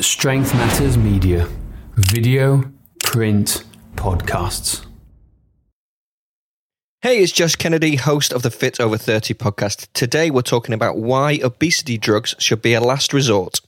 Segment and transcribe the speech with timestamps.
[0.00, 1.48] Strength Matters Media.
[1.96, 2.70] Video,
[3.02, 3.64] print,
[3.96, 4.86] podcasts.
[7.02, 9.88] Hey, it's Josh Kennedy, host of the Fit Over 30 podcast.
[9.94, 13.60] Today we're talking about why obesity drugs should be a last resort.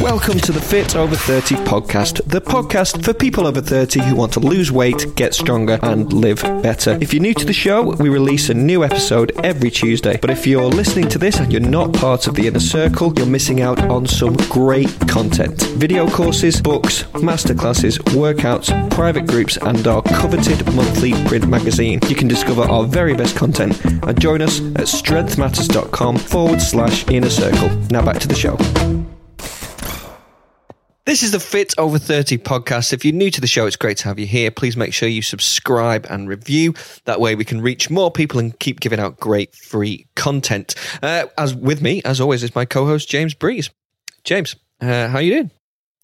[0.00, 4.32] Welcome to the Fit Over 30 podcast, the podcast for people over 30 who want
[4.32, 6.98] to lose weight, get stronger, and live better.
[7.00, 10.18] If you're new to the show, we release a new episode every Tuesday.
[10.20, 13.26] But if you're listening to this and you're not part of the inner circle, you're
[13.26, 20.02] missing out on some great content video courses, books, masterclasses, workouts, private groups, and our
[20.02, 22.00] coveted monthly print magazine.
[22.08, 27.30] You can discover our very best content and join us at strengthmatters.com forward slash inner
[27.30, 27.68] circle.
[27.90, 28.56] Now back to the show.
[31.04, 32.92] This is the Fit Over 30 podcast.
[32.92, 34.52] If you're new to the show, it's great to have you here.
[34.52, 36.74] Please make sure you subscribe and review.
[37.06, 40.76] That way we can reach more people and keep giving out great free content.
[41.02, 43.68] Uh, as with me, as always, is my co-host James Breeze.
[44.22, 45.50] James, uh, how you doing?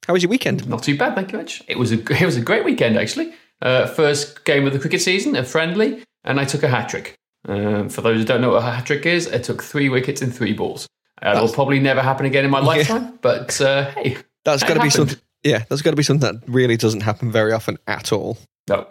[0.09, 0.69] How was your weekend?
[0.69, 1.63] Not too bad, thank you much.
[1.69, 3.33] It was a it was a great weekend actually.
[3.63, 7.15] Uh, first game of the cricket season, a friendly, and I took a hat trick.
[7.47, 10.23] Um, for those who don't know what a hat trick is, I took three wickets
[10.23, 10.89] in three balls.
[11.23, 14.17] Uh, That'll probably never happen again in my lifetime, but uh, hey,
[14.51, 15.19] That's got to be something.
[15.45, 18.39] Yeah, that's got to be something that really doesn't happen very often at all.
[18.69, 18.87] No.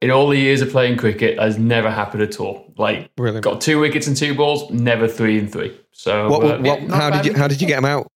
[0.00, 2.72] In all the years of playing cricket, has never happened at all.
[2.78, 3.40] Like, Really?
[3.40, 5.78] got two wickets and two balls, never three and three.
[5.92, 6.42] So, What?
[6.44, 6.80] uh, what?
[6.90, 7.38] how bad did you?
[7.38, 8.06] How did you get them out?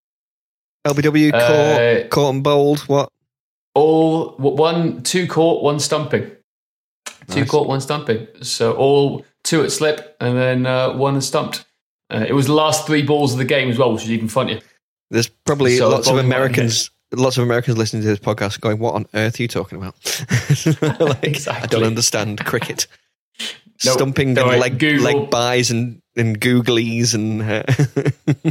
[0.87, 2.81] LBW, Uh, caught, caught and bowled.
[2.81, 3.11] What?
[3.75, 6.31] all one, two caught, one stumping.
[7.31, 7.51] Two Nice.
[7.51, 8.29] caught, one stumping.
[8.43, 11.65] So all two at slip, and then uh, one stumped.
[12.13, 14.29] Uh, it was the last three balls of the game as well, which is even
[14.29, 14.61] funnier.
[15.11, 16.91] There's probably So lots of Americans.
[17.13, 19.95] Lots of Americans listening to this podcast going, "What on earth are you talking about?"
[21.01, 22.87] like, I don't understand cricket.
[23.85, 28.51] No, Stumping no, and leg Google- leg byes and and googlies and uh,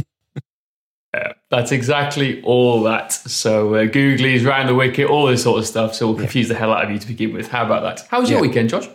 [1.14, 3.12] Yeah, that's exactly all that.
[3.12, 5.94] So uh, googlies round the wicket, all this sort of stuff.
[5.94, 7.48] So we'll confuse the hell out of you to begin with.
[7.48, 8.06] How about that?
[8.10, 8.48] How was your Yeah.
[8.48, 8.88] weekend, Josh?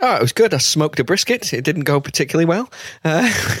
[0.00, 0.52] Oh, it was good.
[0.52, 1.52] I smoked a brisket.
[1.52, 2.70] It didn't go particularly well.
[3.04, 3.30] Uh.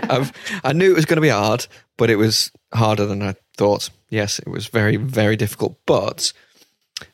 [0.00, 0.32] I've,
[0.64, 1.66] I knew it was going to be hard,
[1.96, 3.90] but it was harder than I thought.
[4.10, 6.32] Yes, it was very, very difficult, but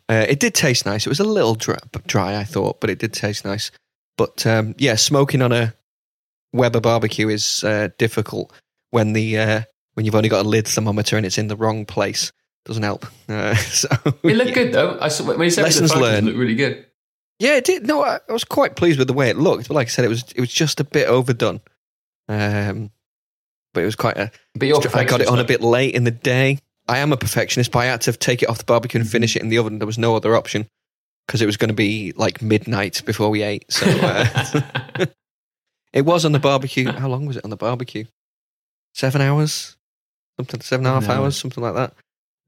[0.08, 1.06] uh, it did taste nice.
[1.06, 1.76] It was a little dry,
[2.06, 3.70] dry, I thought, but it did taste nice.
[4.16, 5.74] But um, yeah, smoking on a
[6.52, 8.52] Weber barbecue is uh, difficult
[8.90, 9.62] when the uh,
[9.94, 12.32] when you've only got a lid thermometer and it's in the wrong place.
[12.64, 13.06] Doesn't help.
[13.28, 13.88] Uh, so
[14.22, 14.54] It looked yeah.
[14.54, 14.98] good though.
[15.00, 16.26] I saw when you said Lessons learned.
[16.26, 16.86] It looked really good.
[17.40, 17.86] Yeah, it did.
[17.86, 19.66] No, I, I was quite pleased with the way it looked.
[19.68, 21.60] But like I said, it was it was just a bit overdone.
[22.28, 22.90] Um,
[23.74, 24.30] but it was quite a.
[24.54, 26.58] But I got it on a bit late in the day.
[26.86, 29.36] I am a perfectionist, but I had to take it off the barbecue and finish
[29.36, 29.78] it in the oven.
[29.78, 30.66] There was no other option
[31.26, 33.64] because it was going to be like midnight before we ate.
[33.72, 35.06] So uh,
[35.92, 36.90] it was on the barbecue.
[36.90, 38.04] How long was it on the barbecue?
[38.94, 39.76] Seven hours,
[40.38, 41.22] something seven and a half No.
[41.22, 41.94] hours, something like that.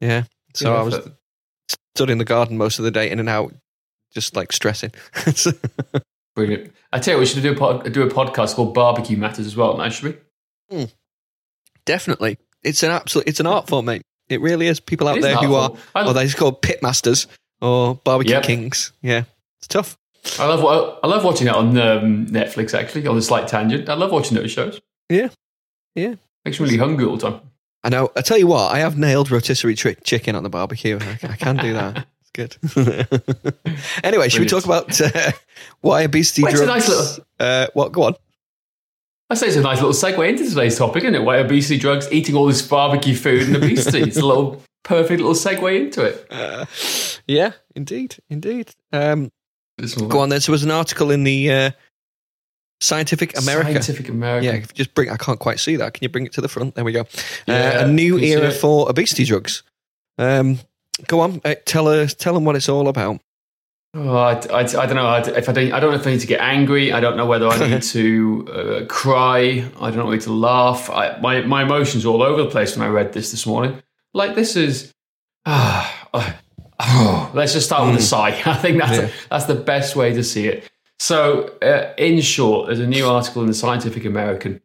[0.01, 0.25] Yeah.
[0.55, 1.11] So Good I was
[1.95, 3.55] stood in the garden most of the day, in and out,
[4.13, 4.93] just like stressing.
[6.35, 6.73] Brilliant.
[6.93, 9.57] I tell you, we should do a pod, do a podcast called Barbecue Matters as
[9.57, 9.91] well, man.
[9.91, 10.19] should
[10.71, 10.87] we?
[11.85, 14.03] Definitely, it's an absolute, it's an art form, mate.
[14.29, 14.81] It really is.
[14.81, 15.81] People out is there who are, form.
[15.95, 17.27] I- or they're called pit masters
[17.61, 18.45] or barbecue Yep.
[18.45, 18.93] kings.
[19.03, 19.25] Yeah,
[19.59, 19.99] it's tough.
[20.39, 22.73] I love I love watching it on um, Netflix.
[22.79, 24.81] Actually, on a slight tangent, I love watching those shows.
[25.11, 25.29] Yeah.
[25.97, 26.15] Yeah.
[26.45, 27.41] makes me really hungry all the time.
[27.83, 28.13] I know.
[28.17, 30.99] I tell you what, I have nailed rotisserie tri- chicken on the barbecue.
[31.01, 32.07] I, I can do that.
[32.35, 32.57] Good.
[34.05, 35.33] anyway, should we talk about uh,
[35.81, 36.89] why obesity Well, it's a drugs?
[36.89, 37.93] nice little- uh, what?
[37.93, 38.15] Go on.
[39.31, 41.23] I say it's a nice little segue into today's topic, isn't it?
[41.23, 44.01] Why obesity drugs, eating all this barbecue food, and obesity.
[44.01, 46.27] it's a little perfect little segue into it.
[46.31, 46.67] Uh,
[47.27, 48.75] yeah, indeed, indeed.
[48.93, 49.31] Um,
[50.09, 50.29] go on.
[50.29, 50.41] Then.
[50.41, 51.71] So there was an article in the uh,
[52.83, 53.73] Scientific America.
[53.73, 54.45] Scientific American.
[54.45, 55.09] Yeah, if you just bring.
[55.09, 55.95] I can't quite see that.
[55.95, 56.75] Can you bring it to the front?
[56.75, 57.07] There we go.
[57.47, 59.63] Yeah, uh, a new can you see era for obesity drugs.
[60.19, 60.59] Um,
[61.07, 61.41] go on.
[61.45, 62.15] Uh, tell us.
[62.15, 63.21] Tell them what it's all about.
[63.95, 65.07] Oh, I, I, I don't know.
[65.07, 66.93] I, if I don't, I don't know if I need to get angry.
[66.93, 69.65] I don't know whether I need to uh, cry.
[69.81, 70.89] I don't know whether to laugh.
[70.91, 73.83] I, my my emotions all over the place when I read this this morning.
[74.15, 74.93] Like this is.
[75.45, 76.33] ah, uh,
[76.81, 78.29] oh, let's just start with a sigh.
[78.47, 79.09] I think that's Yeah.
[79.31, 80.69] that's the best way to see it.
[80.99, 84.61] So, uh, in short, there's a new article in the Scientific American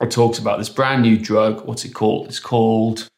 [0.00, 1.64] that talks about this brand new drug.
[1.66, 2.26] What's it called?
[2.26, 3.08] It's called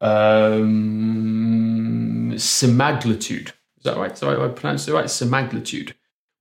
[0.00, 3.48] um, semaglutide.
[3.78, 4.12] Is that right?
[4.12, 4.38] Is that right?
[4.38, 5.06] I pronounced it right?
[5.06, 5.92] Semaglutide,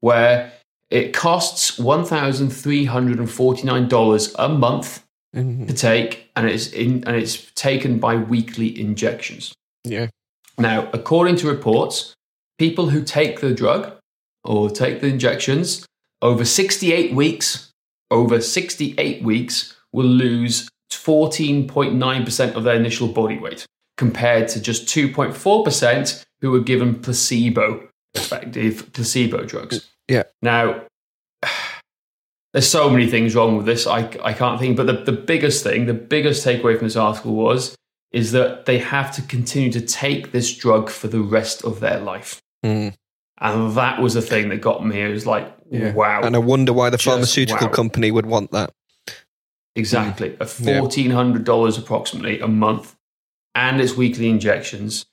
[0.01, 0.51] where
[0.89, 5.03] it costs one thousand three hundred and forty nine dollars a month
[5.35, 5.67] Mhm.
[5.67, 9.53] to take, and it's in and it's taken by weekly injections.
[9.83, 10.07] Yeah.
[10.57, 12.13] Now, according to reports,
[12.57, 13.93] people who take the drug
[14.45, 15.85] or take the injections
[16.21, 17.71] over 68 weeks,
[18.09, 23.65] over 68 weeks will lose 14.9% of their initial body weight.
[23.97, 29.89] compared to just 2.4% who were given placebo effective placebo drugs.
[30.07, 30.23] Yeah.
[30.41, 30.85] Now,
[32.53, 33.87] there's so many things wrong with this.
[33.87, 37.33] I, I can't think, but the, the biggest thing, the biggest takeaway from this article
[37.35, 37.75] was
[38.11, 41.99] is that they have to continue to take this drug for the rest of their
[41.99, 42.41] life.
[42.65, 42.93] Mm.
[43.39, 45.01] And that was the thing that got me.
[45.01, 45.93] It was like, Yeah.
[45.93, 46.21] wow.
[46.21, 47.73] And I wonder why the pharmaceutical wow.
[47.73, 48.71] company would want that.
[49.75, 50.29] Exactly.
[50.39, 52.95] A $1,400 approximately a month.
[53.53, 55.05] And it's weekly injections.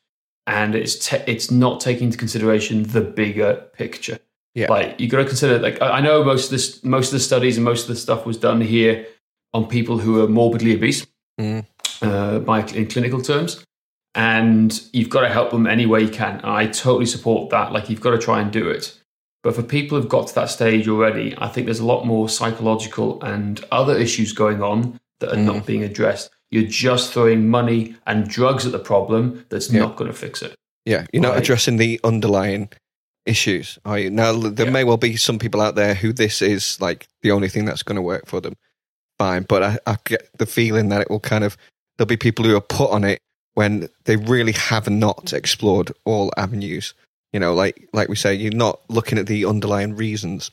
[0.46, 4.18] And it's, te- it's not taking into consideration the bigger picture.
[4.54, 4.66] Yeah.
[4.70, 7.20] Like you got to consider, like I I know most of this, most of the
[7.20, 9.06] studies and most of the stuff was done here
[9.54, 11.06] on people who are morbidly obese,
[11.40, 11.64] Mm.
[12.02, 13.64] uh, by in clinical terms,
[14.14, 16.40] and you've got to help them any way you can.
[16.44, 17.72] I totally support that.
[17.72, 18.98] Like you've got to try and do it.
[19.42, 22.28] But for people who've got to that stage already, I think there's a lot more
[22.28, 25.44] psychological and other issues going on that are Mm.
[25.44, 26.30] not being addressed.
[26.50, 29.80] You're just throwing money and drugs at the problem that's Yeah.
[29.80, 30.54] not going to fix it.
[30.84, 32.68] Yeah, you're not addressing the underlying
[33.26, 33.78] issues.
[33.84, 34.10] Are you?
[34.10, 34.72] Now, there Yeah.
[34.72, 37.82] may well be some people out there who this is like the only thing that's
[37.82, 38.54] going to work for them.
[39.18, 41.56] Fine, but I, I get the feeling that it will kind of
[41.96, 43.20] there'll be people who are put on it
[43.54, 46.94] when they really have not explored all avenues.
[47.32, 50.50] You know, like like we say, you're not looking at the underlying reasons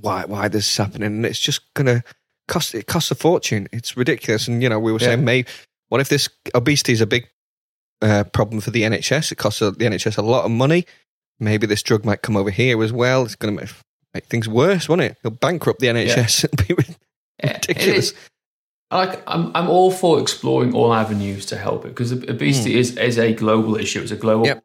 [0.00, 2.04] why why this is happening, and it's just gonna
[2.46, 3.68] cost it costs a fortune.
[3.72, 5.08] It's ridiculous, and you know we were Yeah.
[5.08, 5.48] saying, maybe
[5.88, 7.26] what if this obesity is a big
[8.02, 9.32] uh, problem for the NHS?
[9.32, 10.84] It costs the NHS a lot of money.
[11.40, 13.22] Maybe this drug might come over here as well.
[13.24, 13.72] It's going to make,
[14.12, 15.16] make things worse, won't it?
[15.24, 16.44] It'll bankrupt the NHS.
[16.52, 17.66] It'll be ridiculous.
[17.68, 18.14] It is.
[18.90, 23.18] Like I'm, I'm all for exploring all avenues to help it because obesity is, is
[23.18, 24.00] a global issue.
[24.02, 24.64] It's a global, Yep.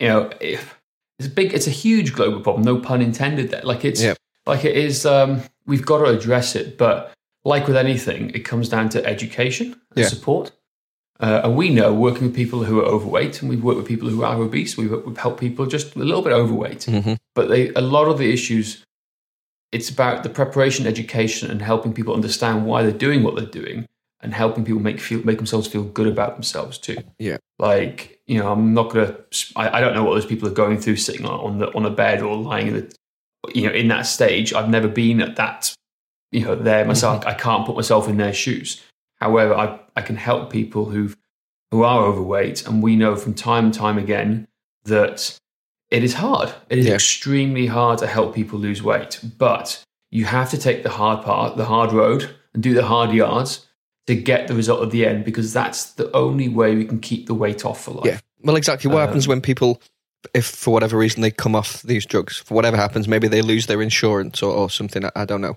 [0.00, 0.78] You know, if-
[1.18, 2.64] it's a big, it's a huge global problem.
[2.64, 3.50] No pun intended.
[3.50, 4.18] There, like it's Yep.
[4.46, 5.06] like it is.
[5.06, 7.12] Um, we've got to address it, but
[7.44, 10.08] like with anything, it comes down to education and Yeah.
[10.08, 10.50] support.
[11.20, 14.08] Uh, and we know working with people who are overweight, and we've worked with people
[14.08, 14.76] who are obese.
[14.76, 17.18] We've, we've helped people just a little bit overweight Mhm.
[17.36, 18.84] but they, a lot of the issues
[19.70, 23.86] it's about the preparation education and helping people understand why they're doing what they're doing
[24.20, 27.38] and helping people make feel make themselves feel good about themselves too Yeah.
[27.58, 29.16] like you know i'm not gonna
[29.56, 31.90] i, I don't know what those people are going through sitting on, the on a
[31.90, 32.96] bed or lying in the
[33.54, 35.74] you know in that stage i've never been at that
[36.32, 36.88] you know there mm-hmm.
[36.88, 38.82] myself i can't put myself in their shoes
[39.20, 41.10] however i, I can help people who
[41.70, 44.46] who are overweight and we know from time and time again
[44.84, 45.36] that
[45.90, 46.52] it is hard.
[46.70, 46.94] It is Yeah.
[46.94, 51.56] extremely hard to help people lose weight, but you have to take the hard part,
[51.56, 53.66] the hard road, and do the hard yards
[54.06, 57.26] to get the result at the end because that's the only way we can keep
[57.26, 58.04] the weight off for life.
[58.06, 58.18] Yeah.
[58.42, 58.90] Well, exactly.
[58.90, 59.80] What Um, happens when people,
[60.34, 63.66] if for whatever reason they come off these drugs, for whatever happens, maybe they lose
[63.66, 65.04] their insurance or, or something.
[65.04, 65.56] I, I don't know.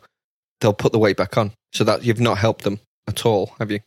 [0.62, 3.70] They'll put the weight back on, so that you've not helped them at all, have
[3.70, 3.80] you?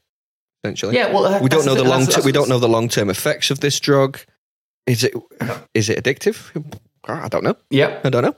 [0.62, 2.04] Essentially, Yeah, well, we don't know the thing, long.
[2.04, 4.18] that's- we don't know the long term effects of this drug.
[4.86, 5.56] Is it No.
[5.74, 6.50] is it addictive?
[7.04, 7.56] I don't know.
[7.70, 8.36] Yeah, I don't know.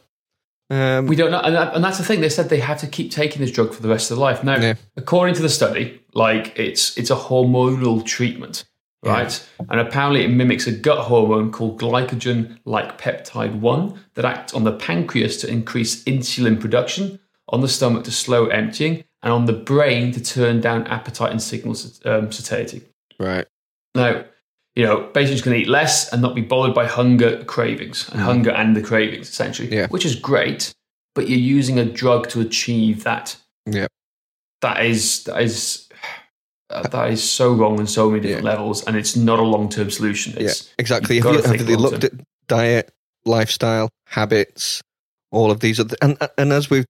[0.73, 2.21] Um, we don't know, and, that, and that's the thing.
[2.23, 4.43] They said they have to keep taking this drug for the rest of their life.
[4.43, 4.75] Now, Yeah.
[4.97, 8.65] according to the study, like it's it's a hormonal treatment,
[9.05, 9.33] right?
[9.71, 14.73] And apparently, it mimics a gut hormone called glycogen-like peptide one that acts on the
[14.73, 17.19] pancreas to increase insulin production,
[17.49, 21.43] on the stomach to slow emptying, and on the brain to turn down appetite and
[21.43, 21.77] signal
[22.07, 22.83] um, satiety.
[23.21, 23.47] right.
[23.95, 24.25] Now,
[24.75, 28.09] you know, basically just going to eat less and not be bothered by hunger cravings
[28.11, 29.73] and hunger and the cravings, essentially, Mm.
[29.73, 29.87] Yeah.
[29.89, 30.73] which is great.
[31.15, 33.37] But you're using a drug to achieve that.
[33.67, 33.87] Yeah.
[34.63, 35.89] That is that is
[36.71, 38.51] uh, that is so wrong on so many different Yeah.
[38.51, 40.35] levels, and it's not a long term solution.
[40.41, 40.53] Yeah.
[40.79, 41.17] Exactly.
[41.17, 42.13] you've you, have they looked at
[42.49, 42.91] diet,
[43.27, 44.81] lifestyle, habits,
[45.31, 45.79] all of these?
[45.81, 46.87] Other, and and as we've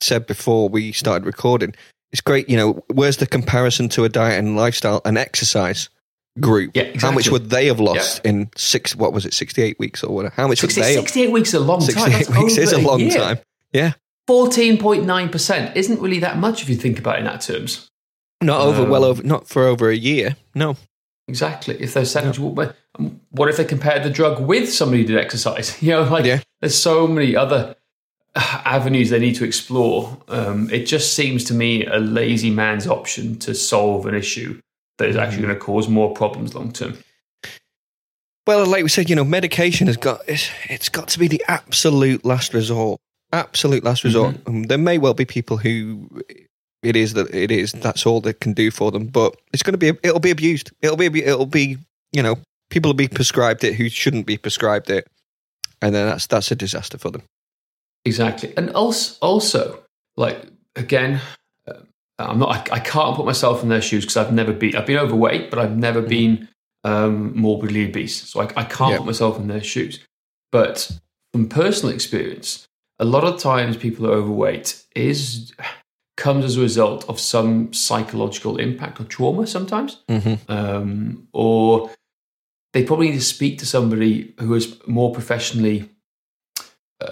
[0.00, 1.74] said before, we started recording.
[2.12, 2.48] It's great.
[2.48, 5.90] You know, where's the comparison to a diet and lifestyle and exercise
[6.40, 6.72] group?
[6.74, 8.94] Yeah, How much would they have lost in six?
[8.96, 9.34] What was it?
[9.34, 10.34] Sixty-eight weeks or whatever?
[10.34, 10.94] How much 60, would they?
[10.94, 12.10] have 68 weeks is a long time.
[12.12, 13.10] 68 weeks is a long year.
[13.10, 13.38] time.
[13.72, 13.92] Yeah.
[14.28, 17.88] 14.9% isn't really that much if you think about it in that terms.
[18.42, 18.82] Not over.
[18.82, 19.22] Um, well over.
[19.22, 20.36] Not for over a year.
[20.54, 20.76] No.
[21.28, 21.76] Exactly.
[21.80, 22.76] If they're sedentary, what-
[23.30, 25.76] what if they compared the drug with somebody who did exercise?
[25.82, 26.40] You know, like Yeah.
[26.60, 27.76] there's so many other
[28.34, 30.16] avenues they need to explore.
[30.28, 34.60] Um, it just seems to me a lazy man's option to solve an issue
[34.98, 36.96] that is actually going to cause more problems long term.
[38.46, 41.44] Well, like we said, you know, medication has got it's, it's got to be the
[41.48, 43.00] absolute last resort.
[43.32, 44.36] Absolute last resort.
[44.46, 46.08] Um, there may well be people who
[46.82, 49.72] it is that it is that's all they can do for them, but it's going
[49.72, 50.70] to be it'll be abused.
[50.80, 51.78] It'll be it'll be
[52.12, 52.36] you know
[52.70, 55.08] people will be prescribed it who shouldn't be prescribed it,
[55.82, 57.22] and then that's that's a disaster for them.
[58.06, 58.54] Exactly.
[58.56, 59.82] And also, also
[60.16, 61.20] like, again,
[62.18, 64.86] I'm not, I, I can't put myself in their shoes because I've never been, I've
[64.86, 66.48] been overweight, but I've never been
[66.84, 68.96] um, morbidly obese, so I, I can't Yeah.
[68.98, 70.00] put myself in their shoes.
[70.52, 70.90] But
[71.32, 72.68] from personal experience,
[72.98, 75.52] a lot of times people are overweight is
[76.16, 80.50] comes as a result of some psychological impact or trauma sometimes, Mm-hmm.
[80.50, 81.90] um, or
[82.72, 85.90] they probably need to speak to somebody who is more professionally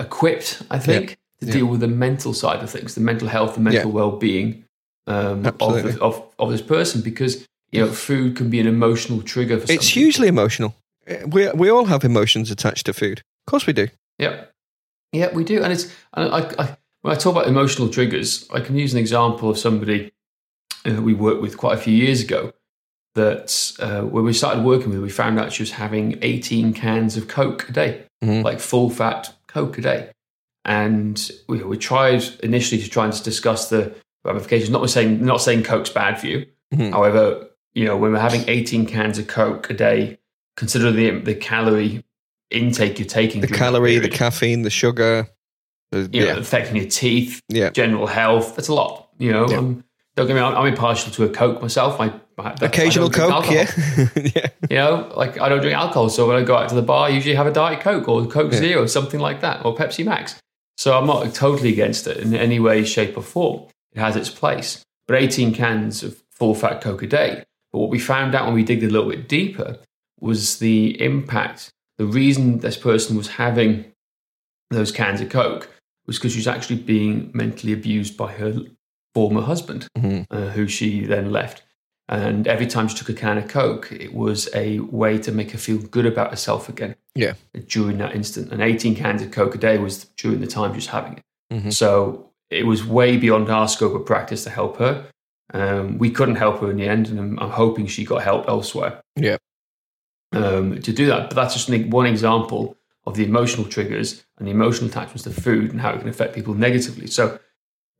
[0.00, 1.52] equipped, I think, to Yeah.
[1.52, 4.63] deal with the mental side of things, the mental health, the mental well-being
[5.06, 9.58] um, of, of of this person, because you know food can be an emotional trigger
[9.60, 9.70] for.
[9.72, 10.74] It's hugely emotional.
[11.08, 13.18] Uh, We we all have emotions attached to food.
[13.46, 13.88] Of course we do.
[14.18, 14.44] Yeah,
[15.12, 18.60] yeah, we do, and it's and I, I when I talk about emotional triggers, I
[18.60, 20.12] can use an example of somebody
[20.86, 22.52] uh, we worked with quite a few years ago.
[23.14, 26.72] That uh, when we started working with, her, we found out she was having 18
[26.72, 28.42] cans of Coke a day, Mhm.
[28.42, 30.10] like full fat Coke a day,
[30.64, 34.70] and we, we tried initially to try and discuss the ramifications.
[34.70, 36.90] Not saying not saying Coke's bad for you, Mhm.
[36.92, 40.18] however, you know when we're having 18 cans of Coke a day,
[40.56, 42.04] consider the the calorie
[42.50, 43.40] intake you're taking.
[43.40, 45.28] The calorie, the caffeine, the sugar.
[45.92, 47.70] the- you know, yeah, affecting your teeth, yeah.
[47.70, 48.56] general health.
[48.56, 49.10] That's a lot.
[49.18, 49.58] You know, Yeah.
[49.58, 49.84] um,
[50.16, 50.54] don't get me wrong.
[50.56, 52.00] I'm impartial to a Coke myself.
[52.00, 53.70] I, I Occasional I Coke, yeah,
[54.16, 54.46] yeah.
[54.68, 57.06] You know, like I don't drink alcohol, so when I go out to the bar,
[57.06, 58.58] I usually have a diet Coke or Coke Yeah.
[58.58, 60.34] Zero, something like that, or Pepsi Max.
[60.76, 63.68] So I'm not totally against it in any way, shape, or form.
[63.94, 64.82] It has its place.
[65.06, 67.44] But 18 cans of full fat Coke a day.
[67.72, 69.78] But what we found out when we digged a little bit deeper
[70.20, 71.70] was the impact.
[71.98, 73.84] The reason this person was having
[74.70, 75.68] those cans of Coke
[76.06, 78.54] was because she was actually being mentally abused by her
[79.14, 80.26] former husband, Mhm.
[80.30, 81.62] uh, who she then left.
[82.08, 85.52] And every time she took a can of Coke, it was a way to make
[85.52, 87.34] her feel good about herself again Yeah.
[87.68, 88.52] during that instant.
[88.52, 91.22] And 18 cans of Coke a day was during the time she was having it.
[91.52, 91.72] Mhm.
[91.72, 95.06] So it was way beyond our scope of practice to help her.
[95.52, 98.48] Um, we couldn't help her in the end, and I'm, I'm hoping she got help
[98.48, 99.36] elsewhere Yeah.
[100.32, 101.28] um, to do that.
[101.30, 105.70] But that's just one example of the emotional triggers and the emotional attachments to food
[105.70, 107.06] and how it can affect people negatively.
[107.06, 107.38] So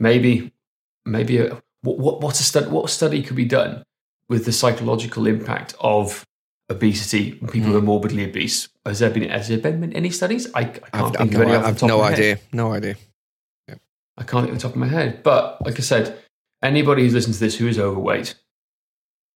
[0.01, 0.53] maybe,
[1.05, 2.67] maybe a, what, what, what's a study?
[2.69, 3.85] What study could be done
[4.29, 6.25] with the psychological impact of
[6.71, 7.73] obesity when people Hmm.
[7.73, 8.69] who are morbidly obese?
[8.87, 10.49] Has there been has there been any studies?
[10.55, 12.01] I, I can't I've, think I've of no, any off the I've top no of
[12.03, 12.19] my head.
[12.19, 12.39] idea.
[12.53, 12.95] No idea.
[14.17, 15.23] I can't think off the top of my head.
[15.23, 16.19] But like I said,
[16.63, 18.35] anybody who's listened to this who is overweight,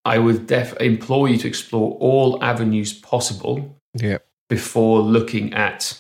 [0.05, 4.19] I would def- implore you to explore all avenues possible Yeah.
[4.49, 5.99] before looking at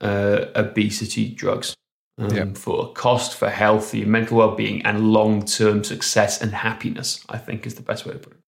[0.00, 1.74] uh, obesity drugs
[2.18, 2.44] um, Yeah.
[2.54, 7.24] for cost, for health, for your mental well-being, and long-term success and happiness.
[7.28, 8.38] I think is the best way to put it.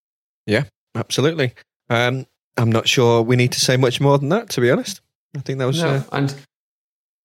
[0.47, 1.53] Yeah, absolutely.
[1.91, 5.01] Um, I'm not sure we need to say much more than that, to be honest.
[5.37, 5.83] I think that was.
[5.83, 6.35] No, Uh, and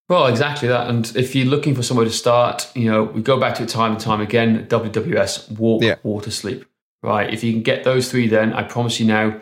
[0.10, 0.90] well, exactly that.
[0.90, 3.70] And if you're looking for somewhere to start, you know, we go back to it
[3.70, 4.66] time and time again.
[4.68, 5.96] WWS, walk, Yeah.
[6.04, 6.66] water, sleep.
[7.04, 7.32] Right.
[7.34, 9.42] If you can get those three, then I promise you now,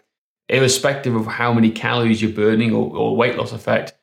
[0.49, 3.93] irrespective of how many calories you're burning or, or weight loss effect,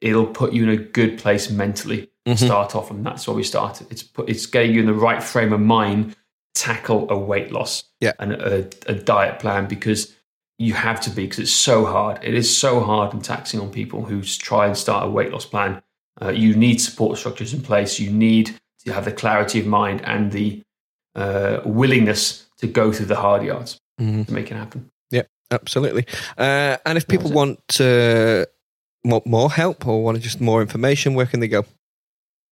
[0.00, 2.08] it'll put you in a good place mentally.
[2.26, 2.38] to Mhm.
[2.46, 3.86] Start off, and that's where we started.
[3.90, 6.10] It's put, it's getting you in the right frame of mind.
[6.10, 6.16] to
[6.62, 8.12] Tackle a weight loss Yeah.
[8.18, 10.12] and a, a diet plan because
[10.58, 12.18] you have to be because it's so hard.
[12.22, 15.46] It is so hard and taxing on people who try and start a weight loss
[15.46, 15.80] plan.
[16.22, 17.98] Uh, you need support structures in place.
[17.98, 20.62] You need to have the clarity of mind and the
[21.14, 24.26] uh, willingness to go through the hard yards Mhm.
[24.26, 24.90] to make it happen.
[25.10, 26.06] Yeah, absolutely.
[26.38, 28.44] Uh, and if people want uh,
[29.04, 31.64] want more help or want just more information, where can they go?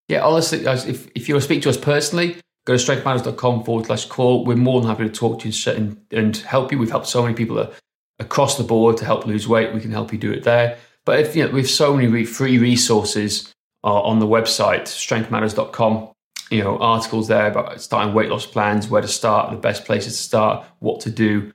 [0.08, 2.36] Yeah, honestly, if, if you want to speak to us personally,
[2.66, 4.44] go to strengthmatters.com forward slash call.
[4.44, 6.78] We're more than happy to talk to you and and, help you.
[6.78, 7.70] We've helped so many people
[8.18, 9.72] across the board to help lose weight.
[9.74, 10.78] We can help you do it there.
[11.08, 16.10] But if you know, we have so many free resources uh, on the website, strengthmatters.com.
[16.50, 20.18] You know, articles there about starting weight loss plans, where to start, the best places
[20.18, 21.54] to start, what to do,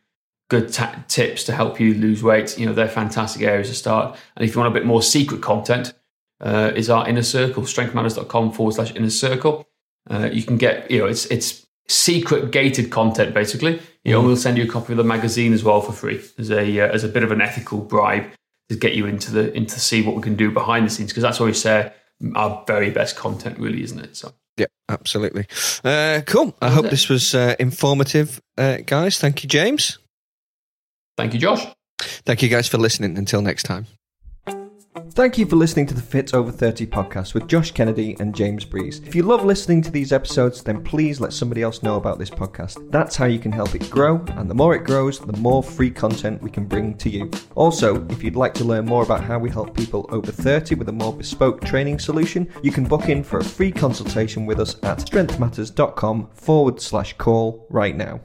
[0.50, 2.58] good ta- tips to help you lose weight.
[2.58, 4.18] You know, they're fantastic areas to start.
[4.36, 5.94] And if you want a bit more secret content,
[6.42, 9.68] uh, is our inner circle, strengthmatters.com forward slash inner circle.
[10.10, 13.80] Uh, you can get, you know, it's it's secret gated content basically.
[14.04, 16.50] You know, we'll send you a copy of the magazine as well for free as
[16.50, 18.26] a uh, as a bit of an ethical bribe
[18.74, 21.24] to get you into the into see what we can do behind the scenes because
[21.24, 21.94] that's where we share
[22.36, 24.16] our very best content, really, isn't it?
[24.16, 25.46] So Yeah, absolutely.
[25.84, 26.56] Uh, cool.
[26.62, 26.92] I hope it.
[26.92, 29.20] this was uh, informative, uh, guys.
[29.20, 30.00] Thank you, James.
[31.18, 31.66] thank you, Josh.
[32.26, 33.18] Thank you, guys, for listening.
[33.18, 33.86] Until next time.
[35.16, 38.66] Thank you for listening to the Fit Over 30 podcast with Josh Kennedy and James
[38.66, 39.00] Breeze.
[39.06, 42.32] If you love listening to these episodes, then please let somebody else know about this
[42.32, 42.90] podcast.
[42.90, 45.92] That's how you can help it grow, and the more it grows, the more free
[45.92, 47.30] content we can bring to you.
[47.54, 50.90] Also, if you'd like to learn more about how we help people over 30 with
[50.90, 54.78] a more bespoke training solution, you can book in for a free consultation with us
[54.82, 58.20] at strengthmatters.com forward slash call right now.